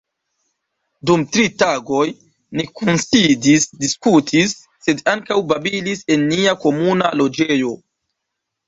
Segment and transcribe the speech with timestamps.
[1.09, 2.07] Dum tri tagoj
[2.61, 4.57] ni kunsidis, diskutis,
[4.89, 7.79] sed ankaŭ babilis en nia komuna loĝejo.